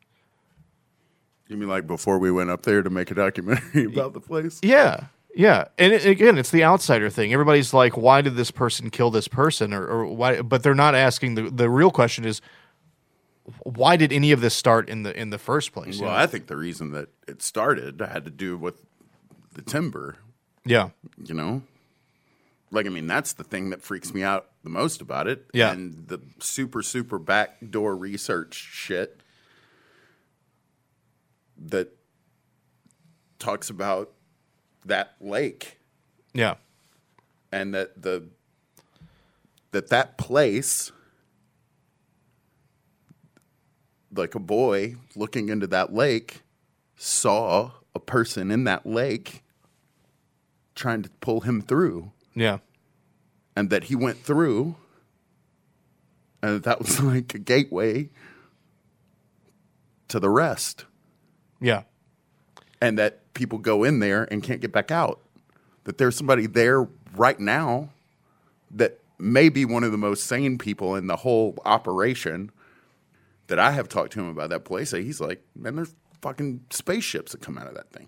[1.47, 4.59] You mean like before we went up there to make a documentary about the place?
[4.63, 5.05] Yeah.
[5.35, 5.65] Yeah.
[5.77, 7.33] And it, again, it's the outsider thing.
[7.33, 9.73] Everybody's like, why did this person kill this person?
[9.73, 12.39] Or, or why, but they're not asking the, the real question is,
[13.63, 15.97] why did any of this start in the, in the first place?
[15.97, 16.17] you Well, know?
[16.17, 18.79] I think the reason that it started had to do with
[19.53, 20.17] the timber
[20.65, 20.89] yeah.
[21.23, 21.61] you know
[22.71, 25.71] like i mean that's the thing that freaks me out the most about it Yeah.
[25.71, 29.21] and the super super backdoor research shit
[31.67, 31.89] that
[33.37, 34.09] talks about
[34.85, 35.79] that lake
[36.33, 36.55] Yeah.
[37.51, 38.27] and that the
[39.71, 40.91] that that place
[44.15, 46.41] like a boy looking into that lake
[46.95, 49.43] saw a person in that lake
[50.75, 52.59] trying to pull him through Yeah.
[53.55, 54.75] and that he went through
[56.41, 58.09] and that that was like a gateway
[60.09, 60.85] to the rest,
[61.59, 61.83] Yeah.
[62.79, 65.19] and that people go in there and can't get back out.
[65.85, 67.89] That there's somebody there right now
[68.71, 72.51] that may be one of the most sane people in the whole operation.
[73.47, 74.91] That I have talked to him about that place.
[74.91, 78.07] He's like, man, there's fucking spaceships that come out of that thing.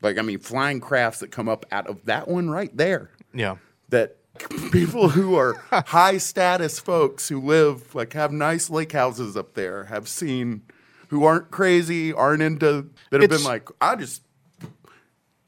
[0.00, 3.10] Like, I mean, flying crafts that come up out of that one right there.
[3.34, 3.56] Yeah.
[3.90, 4.16] that
[4.70, 9.84] people who are high status folks who live like have nice lake houses up there
[9.84, 10.62] have seen
[11.08, 14.22] who aren't crazy aren't into that have It's- been like i just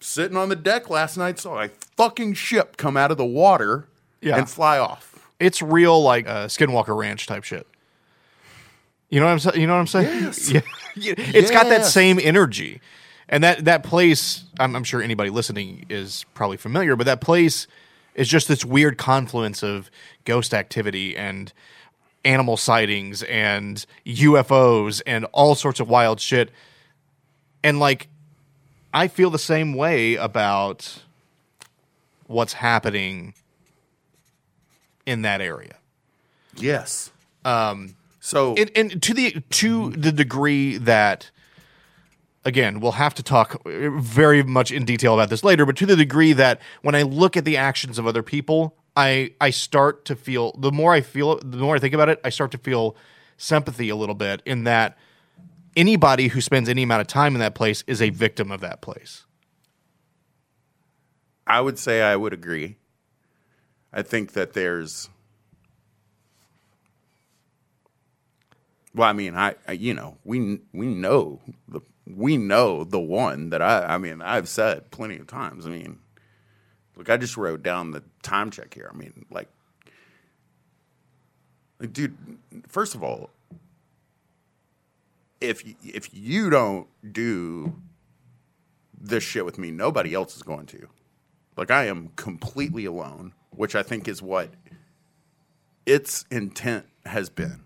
[0.02, 3.86] sitting on the deck last night saw a fucking ship come out of the water
[4.20, 4.36] Yeah.
[4.36, 7.66] and fly off It's real like uh, Skinwalker Ranch type shit.
[9.08, 9.60] You know what I'm saying?
[9.60, 10.22] You know what I'm saying?
[10.24, 10.50] Yes.
[10.94, 11.14] Yeah.
[11.16, 12.80] It's got that same energy.
[13.28, 17.66] And that that place, I'm, I'm sure anybody listening is probably familiar, but that place
[18.14, 19.90] is just this weird confluence of
[20.26, 21.50] ghost activity and
[22.26, 26.50] animal sightings and UFOs and all sorts of wild shit.
[27.64, 28.08] And like
[28.92, 31.02] I feel the same way about
[32.26, 33.34] what's happening
[35.06, 35.76] in that area.
[36.56, 37.10] yes
[37.44, 41.30] um so and, and to the to the degree that
[42.44, 45.96] again we'll have to talk very much in detail about this later but to the
[45.96, 50.14] degree that when i look at the actions of other people i i start to
[50.14, 52.94] feel the more i feel the more i think about it i start to feel
[53.36, 54.96] sympathy a little bit in that
[55.76, 58.80] anybody who spends any amount of time in that place is a victim of that
[58.80, 59.24] place
[61.46, 62.76] I would say I would agree.
[63.92, 65.08] I think that there's.
[68.94, 73.50] Well, I mean, I, I you know we we know the we know the one
[73.50, 75.66] that I I mean I've said plenty of times.
[75.66, 75.98] I mean,
[76.96, 78.90] look, I just wrote down the time check here.
[78.92, 79.48] I mean, like,
[81.80, 82.16] like dude,
[82.68, 83.30] first of all,
[85.42, 87.74] if if you don't do
[88.98, 90.88] this shit with me, nobody else is going to.
[91.56, 94.50] Like I am completely alone, which I think is what
[95.84, 97.64] its intent has been.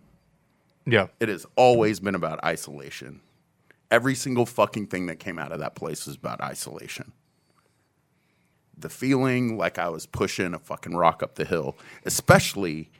[0.86, 3.20] yeah It has always been about isolation.
[3.90, 7.12] Every single fucking thing that came out of that place was about isolation.
[8.76, 12.90] The feeling like I was pushing a fucking rock up the hill, especially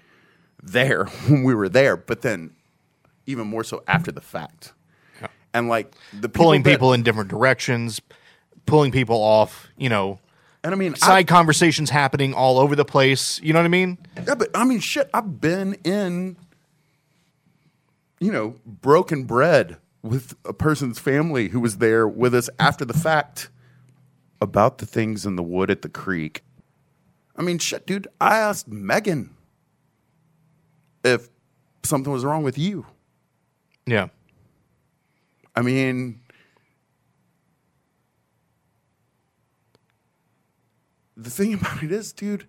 [0.63, 2.56] there when we were there, but then
[3.27, 4.73] even more so after the fact.
[5.53, 8.01] And like the people pulling that- people in different directions
[8.67, 10.19] pulling people off you know
[10.65, 13.69] and I mean, I- side conversations happening all over the place you know what i
[13.69, 16.37] mean Yeah, but I mean, shit, I've been in,
[18.21, 22.93] you know, broken bread with a person's family who was there with us after the
[22.95, 23.49] fact
[24.41, 26.43] about the things in the wood at the creek.
[27.37, 29.35] I mean, shit, dude, I asked Megan
[31.05, 31.29] if
[31.83, 32.87] something was wrong with you.
[33.87, 34.09] Yeah
[35.57, 36.21] I mean,
[41.17, 42.47] the thing about it is, dude,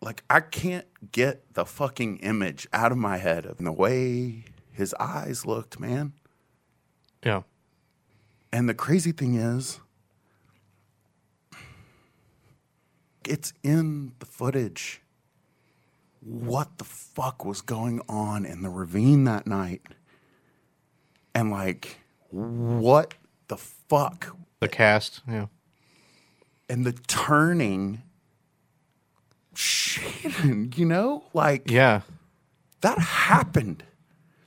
[0.00, 4.94] like I can't get the fucking image out of my head of the way his
[4.94, 6.14] eyes looked, man.
[7.24, 7.42] yeah
[8.52, 9.78] And the crazy thing is,
[13.24, 15.02] it's in the footage.
[16.20, 19.82] What the fuck was going on in the ravine that night?
[21.34, 21.98] And like,
[22.30, 23.14] what
[23.48, 24.36] the fuck?
[24.60, 25.46] the cast yeah
[26.68, 28.02] And the turning
[29.54, 30.44] shit,
[30.76, 31.24] you know?
[31.32, 32.02] Like, yeah
[32.80, 33.84] that happened.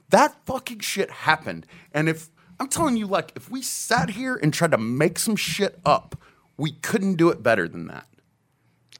[0.09, 1.65] That fucking shit happened.
[1.91, 5.35] And if I'm telling you, like, if we sat here and tried to make some
[5.35, 6.15] shit up,
[6.57, 8.07] we couldn't do it better than that.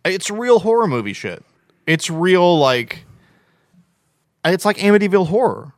[0.06, 1.44] It's real horror movie shit.
[1.86, 3.06] It's real like
[4.46, 5.74] it's like Amityville horror.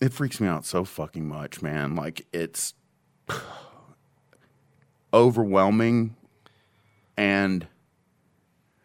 [0.00, 1.94] It freaks me out so fucking much, man.
[1.96, 2.74] Like, it's
[5.12, 6.16] overwhelming.
[7.16, 7.66] And,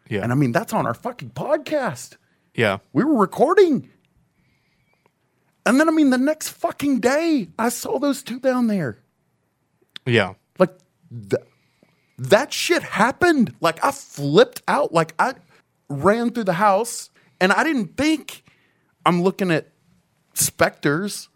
[0.08, 0.22] Yeah.
[0.22, 2.16] and I mean, that's on our fucking podcast.
[2.54, 2.78] yeah.
[2.92, 3.90] We were recording.
[5.66, 8.98] And then, I mean, the next fucking day, I saw those two down there.
[10.06, 10.34] Yeah.
[10.58, 10.70] Like
[11.10, 11.42] th-
[12.28, 13.54] that shit happened.
[13.60, 14.92] Like I flipped out.
[14.92, 15.34] Like I
[15.88, 17.10] ran through the house
[17.40, 18.44] and I didn't think
[19.04, 19.68] I'm looking at
[20.34, 21.28] specters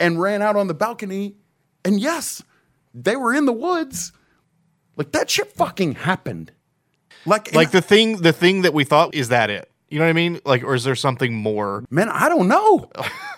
[0.00, 1.36] and ran out on the balcony.
[1.84, 2.42] And yes,
[2.92, 4.12] they were in the woods.
[4.96, 6.52] Like that shit fucking happened.
[7.26, 9.70] Like Like the thing the thing that we thought is that it.
[9.88, 10.40] You know what I mean?
[10.44, 11.84] Like or is there something more?
[11.90, 12.90] man, I don't know.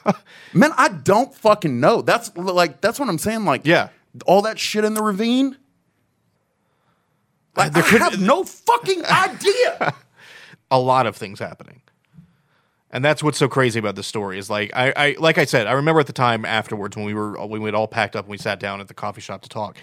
[0.55, 2.01] man, I don't fucking know.
[2.03, 3.45] That's like that's what I'm saying.
[3.45, 3.89] Like Yeah.
[4.27, 5.57] all that shit in the ravine.
[7.57, 9.95] Like, there I could- have no fucking idea.
[10.71, 11.83] a lot of things happening.
[12.91, 15.67] And that's what's so crazy about this story is like I, I like I said,
[15.67, 18.15] I remember at the time afterwards when we were uh, when we had all packed
[18.17, 19.77] up and we sat down at the coffee shop to talk.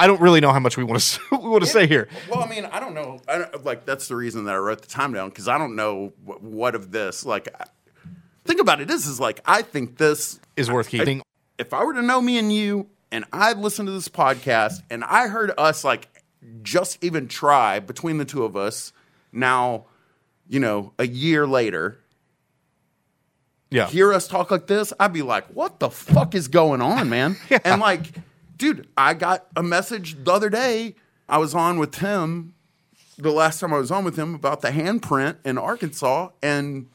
[0.00, 2.08] I don't really know how much we want to we want to say here.
[2.28, 3.20] Well, I mean, I don't know.
[3.28, 5.76] I don't, like that's the reason that I wrote the time down because I don't
[5.76, 7.24] know what, what of this.
[7.24, 7.66] Like, I-
[8.44, 8.88] think about it.
[8.88, 11.22] This is like I think this Is worth keeping.
[11.58, 15.04] if I were to know me and you, and I'd listened to this podcast, and
[15.04, 16.08] I heard us like
[16.62, 18.92] just even try between the two of us,
[19.32, 19.86] now,
[20.48, 21.98] you know, a year later,
[23.70, 23.86] Yeah.
[23.88, 27.36] hear us talk like this, I'd be like, what the fuck is going on, man?
[27.64, 28.06] And like,
[28.56, 30.94] dude, I got a message the other day.
[31.28, 32.54] I was on with him
[33.16, 36.86] the last time I was on with him about the handprint in Arkansas and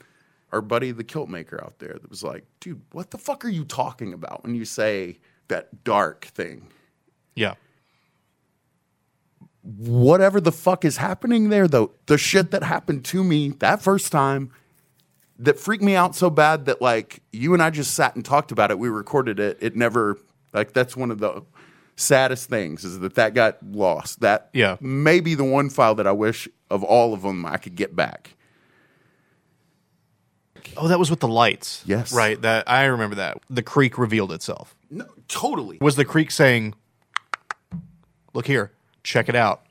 [0.52, 3.50] our buddy the kilt maker out there that was like, dude, what the fuck are
[3.50, 5.18] you talking about when you say
[5.48, 6.68] that dark thing?
[7.36, 7.54] yeah.
[9.76, 14.14] Whatever the fuck is happening there though, the shit that happened to me that first
[14.14, 14.50] time
[15.40, 18.54] that freaked me out so bad that like you and I just sat and talked
[18.54, 18.80] about it.
[18.80, 19.58] We recorded it.
[19.60, 20.18] It never
[20.54, 21.44] like that's one of the
[21.98, 24.22] saddest things is that that got lost.
[24.22, 24.78] That Yeah.
[24.80, 28.36] maybe the one file that I wish of all of them I could get back.
[30.78, 31.84] Oh, that was with the lights.
[31.86, 32.14] Yes.
[32.14, 32.42] Right.
[32.42, 33.40] That I remember that.
[33.50, 34.76] The creek revealed itself.
[34.90, 35.78] No, totally.
[35.82, 36.74] Was the creek saying,
[38.34, 38.72] "Look here,
[39.08, 39.64] check it out.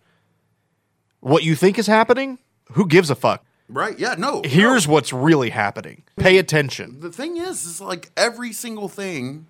[1.21, 2.39] What you think is happening?
[2.73, 3.45] Who gives a fuck?
[3.69, 3.99] Right?
[3.99, 4.15] Yeah.
[4.17, 4.43] No.
[4.45, 4.95] Here's no.
[4.95, 6.03] what's really happening.
[6.17, 9.47] Pay attention." the thing is, is like every single thing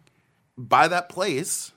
[0.59, 1.73] by that place,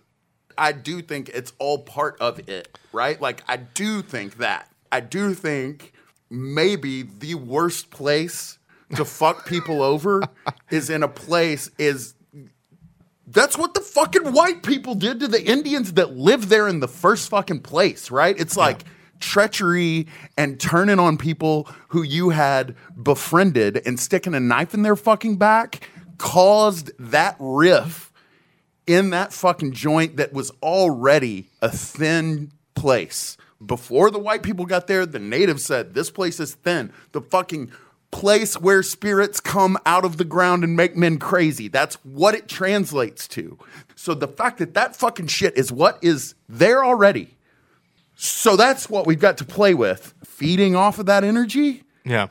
[0.57, 3.21] I do think it's all part of it, right?
[3.21, 4.69] Like I do think that.
[4.91, 5.93] I do think
[6.29, 8.57] maybe the worst place
[8.95, 10.23] to fuck people over
[10.71, 12.15] is in a place is
[13.31, 16.87] that's what the fucking white people did to the Indians that lived there in the
[16.87, 18.37] first fucking place, right?
[18.39, 18.83] It's like
[19.19, 20.07] treachery
[20.37, 25.37] and turning on people who you had befriended and sticking a knife in their fucking
[25.37, 28.11] back caused that riff
[28.87, 33.37] in that fucking joint that was already a thin place.
[33.63, 36.91] Before the white people got there, the natives said, This place is thin.
[37.11, 37.71] The fucking
[38.11, 41.67] place where spirits come out of the ground and make men crazy.
[41.67, 43.57] That's what it translates to.
[43.95, 47.35] So the fact that that fucking shit is what is there already.
[48.15, 50.13] So that's what we've got to play with.
[50.25, 51.83] Feeding off of that energy.
[52.03, 52.27] Yeah.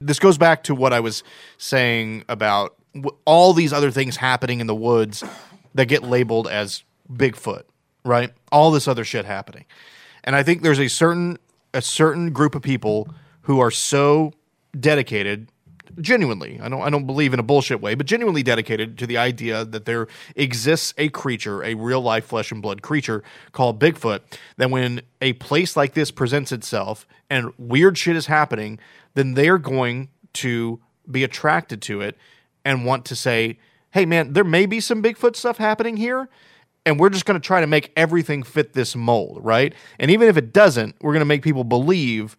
[0.00, 1.22] This goes back to what I was
[1.58, 2.76] saying about
[3.24, 5.24] all these other things happening in the woods
[5.74, 7.62] that get labeled as Bigfoot,
[8.04, 8.32] right?
[8.50, 9.64] All this other shit happening.
[10.24, 11.38] And I think there's a certain
[11.74, 13.08] a certain group of people
[13.42, 14.32] who are so
[14.78, 15.48] dedicated
[16.00, 19.18] genuinely I don't I don't believe in a bullshit way but genuinely dedicated to the
[19.18, 20.06] idea that there
[20.36, 24.20] exists a creature a real life flesh and blood creature called Bigfoot
[24.56, 28.78] that when a place like this presents itself and weird shit is happening
[29.14, 32.16] then they're going to be attracted to it
[32.64, 33.58] and want to say
[33.90, 36.28] hey man there may be some Bigfoot stuff happening here
[36.86, 39.74] and we're just going to try to make everything fit this mold right?
[39.98, 42.36] And even if it doesn't we're going to make people believe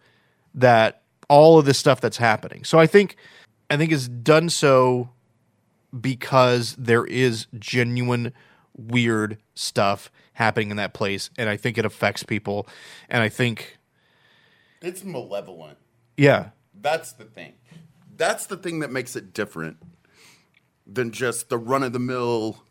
[0.55, 2.63] that all of this stuff that's happening.
[2.63, 3.15] So I think
[3.69, 5.09] I think it's done so
[5.99, 8.33] because there is genuine
[8.75, 12.67] weird stuff happening in that place and I think it affects people
[13.09, 13.77] and I think
[14.81, 15.77] It's malevolent.
[16.17, 16.49] yeah,
[16.79, 17.53] That's the thing.
[18.15, 19.77] That's the thing that makes it different
[20.85, 22.63] than just the run of the mill,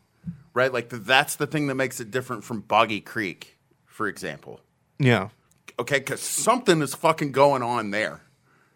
[0.55, 0.72] right?
[0.72, 4.61] Like that's the thing that makes it different from Boggy Creek, for example.
[4.98, 5.28] yeah.
[5.78, 8.20] Okay, because something is fucking going on there.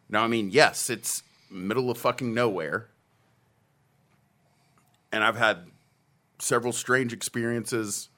[0.08, 2.88] Now, I mean, yes, it's middle of fucking nowhere,
[5.12, 5.68] and I've had
[6.38, 8.08] several strange experiences.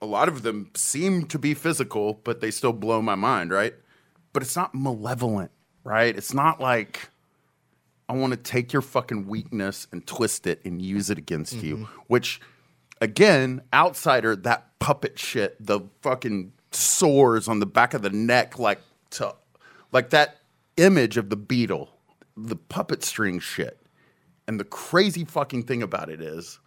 [0.00, 3.74] A lot of them seem to be physical, but they still blow my mind, right?
[4.32, 5.50] But it's not malevolent,
[5.84, 6.14] right?
[6.14, 7.10] It's not like
[8.08, 11.76] I want to take your fucking weakness and twist it and use it against you,
[11.76, 12.00] mm-hmm.
[12.06, 12.40] which
[13.00, 18.80] again, outsider, that puppet shit, the fucking sores on the back of the neck, like
[19.10, 19.34] to
[19.92, 20.40] like that
[20.76, 21.90] image of the beetle,
[22.36, 23.78] the puppet string shit.
[24.48, 26.60] And the crazy fucking thing about it is,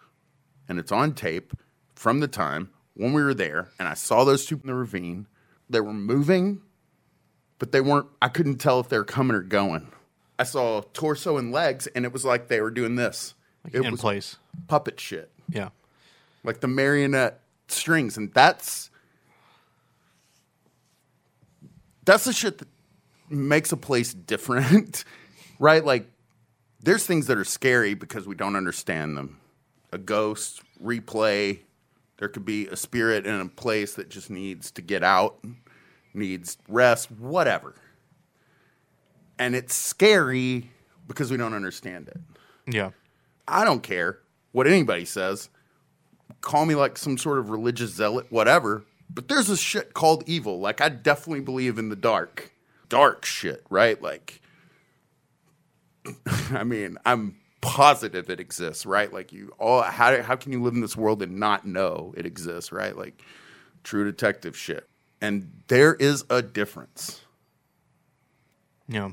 [0.68, 1.54] and it's on tape
[1.96, 5.28] from the time when we were there, and I saw those two in the ravine.
[5.70, 6.62] They were moving,
[7.58, 9.88] but they weren't, I couldn't tell if they were coming or going.
[10.38, 13.34] I saw torso and legs, and it was like they were doing this.
[13.72, 14.36] it in was place.
[14.68, 15.70] puppet shit Yeah.
[16.44, 18.90] like the marionette strings, and that's
[22.06, 22.68] that's the shit that
[23.32, 25.04] makes a place different,
[25.60, 25.84] right?
[25.84, 26.10] Like,
[26.82, 29.40] there's things that are scary because we don't understand them.
[29.92, 31.60] A ghost, replay.
[32.18, 35.44] There could be a spirit in a place that just needs to get out,
[36.14, 37.76] needs rest, whatever.
[39.38, 40.70] and it's scary
[41.08, 42.18] because we don't understand it.
[42.68, 42.92] Yeah.
[43.48, 44.20] I don't care
[44.52, 45.50] what anybody says.
[46.42, 48.84] Call me like some sort of religious zealot, whatever.
[49.10, 50.60] But there's a shit called evil.
[50.60, 52.52] Like I definitely believe in the dark,
[52.90, 54.02] dark shit, right?
[54.02, 54.42] Like,
[56.52, 59.12] I mean, I'm positive it exists, right?
[59.14, 62.26] Like you all, how how can you live in this world and not know it
[62.26, 62.98] exists, right?
[62.98, 63.22] Like
[63.84, 64.88] true detective shit.
[65.22, 67.22] And there is a difference.
[68.88, 69.12] Yeah.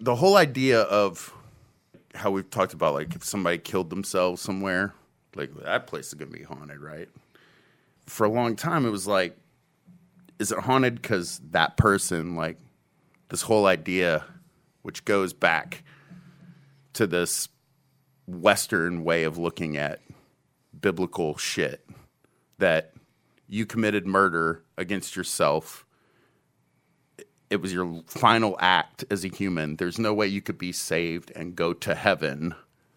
[0.00, 1.32] the whole idea of
[2.14, 4.94] how we've talked about like if somebody killed themselves somewhere
[5.34, 7.08] like that place is going to be haunted right
[8.06, 9.36] for a long time it was like
[10.38, 12.58] is it haunted because that person like
[13.28, 14.24] this whole idea
[14.82, 15.82] which goes back
[16.92, 17.48] to this
[18.26, 20.00] western way of looking at
[20.78, 21.86] biblical shit
[22.58, 22.92] that
[23.48, 25.84] you committed murder against yourself
[27.50, 29.76] it was your final act as a human.
[29.76, 32.54] There's no way you could be saved and go to heaven.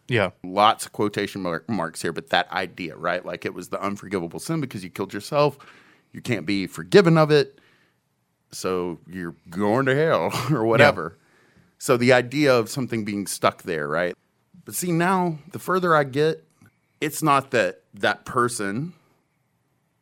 [0.07, 0.31] Yeah.
[0.43, 3.23] Lots of quotation mar- marks here, but that idea, right?
[3.25, 5.57] Like it was the unforgivable sin because you killed yourself.
[6.11, 7.59] You can't be forgiven of it.
[8.51, 11.17] So you're going to hell or whatever.
[11.79, 14.15] So the idea of something being stuck there, right?
[14.65, 16.43] But see, now the further I get,
[16.99, 18.93] it's not that that person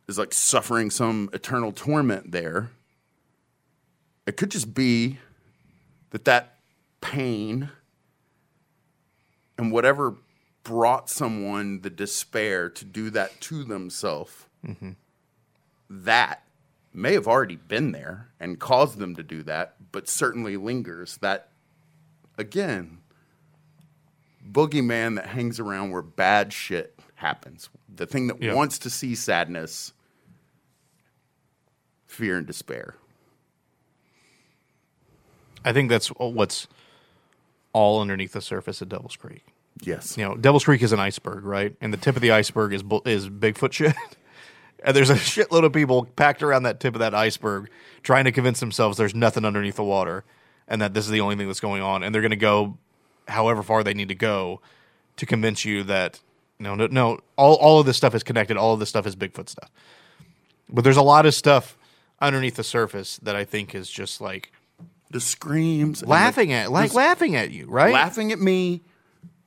[0.08, 2.72] is like suffering some eternal torment there.
[4.26, 5.20] It could just be
[6.12, 6.56] that that
[7.01, 7.70] pain
[9.58, 10.16] and whatever
[10.64, 14.91] brought someone the despair to do that to themselves, mm-hmm.
[15.89, 16.43] That
[16.93, 21.17] may have already been there and caused them to do that, but certainly lingers.
[21.17, 21.49] That,
[22.38, 22.99] again,
[24.49, 27.69] boogeyman that hangs around where bad shit happens.
[27.93, 28.53] The thing that Yeah.
[28.53, 29.93] wants to see sadness,
[32.07, 32.95] fear, and despair.
[35.63, 36.67] I think that's what's
[37.73, 39.43] all underneath the surface of Devil's Creek.
[39.81, 40.17] Yes.
[40.17, 41.75] You know, Devil's Creek is an iceberg, right?
[41.81, 43.95] And the tip of the iceberg is is Bigfoot shit.
[44.86, 47.69] and there's a shitload of people packed around that tip of that iceberg
[48.03, 50.23] trying to convince themselves there's nothing underneath the water
[50.67, 52.03] and that this is the only thing that's going on.
[52.03, 52.77] And they're going to go
[53.27, 54.61] however far they need to go
[55.17, 56.21] to convince you that
[56.59, 58.55] no, no, no, all all of this stuff is connected.
[58.55, 59.69] All of this stuff is Bigfoot stuff.
[60.69, 61.77] But there's a lot of stuff
[62.21, 64.51] underneath the surface that I think is just like
[65.11, 67.91] The screams, and the- laughing at, like the- laughing at you, right?
[67.93, 68.81] laughing at me,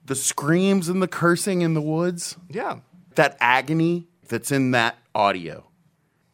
[0.05, 2.81] the screams and the cursing in the woods, Yeah.
[3.15, 5.67] that agony that's in that audio.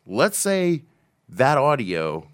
[0.06, 0.82] Let's say
[1.30, 2.28] that audio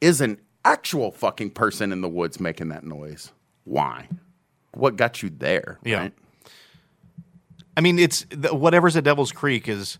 [0.00, 3.32] is an actual fucking person in the woods making that noise.
[3.64, 4.08] Why?
[4.74, 5.78] What got you there?
[5.84, 5.98] Yeah.
[5.98, 6.12] right?
[7.76, 9.98] I mean, it's the, whatever's at Devil's Creek is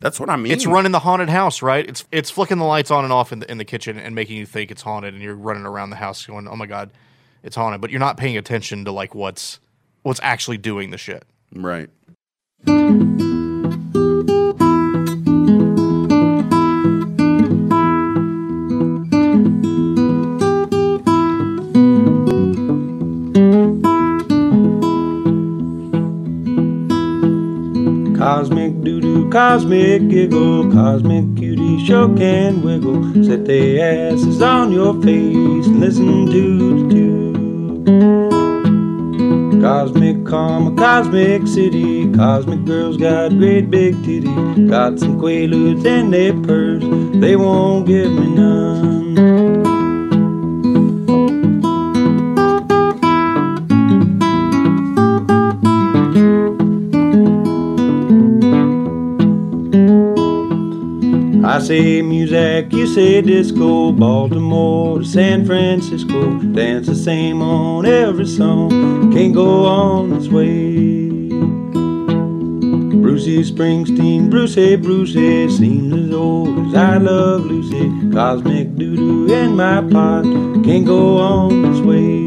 [0.00, 0.52] That's what I mean.
[0.52, 1.88] it's running the haunted house, right?
[1.88, 4.36] It's it's flicking the lights on and off in the in the kitchen and making
[4.36, 6.92] you think it's haunted, and you're running around the house going, "Oh my god,
[7.42, 9.58] it's haunted," but you're not paying attention to like what's
[10.02, 11.24] what's actually doing the shit.
[11.52, 11.88] Right.
[28.24, 33.22] Cosmic doo doo, cosmic giggle, cosmic cutie sure can wiggle.
[33.22, 36.58] Set their asses on your face and listen to
[36.88, 37.84] the tune.
[39.60, 44.70] Cosmic karma, cosmic city, cosmic girls got great big titties.
[44.70, 46.82] Got some quaaludes in their purse,
[47.20, 49.03] they won't give me none.
[62.72, 66.38] You say disco, Baltimore to San Francisco.
[66.38, 71.30] Dance the same on every song, can't go on this way.
[73.02, 77.90] Brucey Springsteen, Brucey, Brucey, seems as old as I love Lucy.
[78.12, 80.22] Cosmic doo doo in my pot,
[80.64, 82.23] can't go on this way.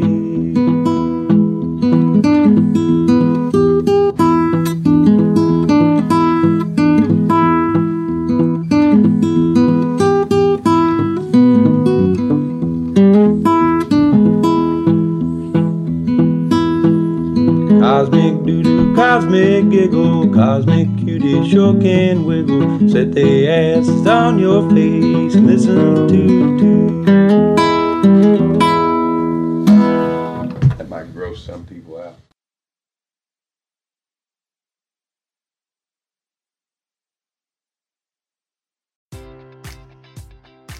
[21.54, 22.88] Can wiggle.
[22.88, 26.97] Set their asses on your face and listen to to.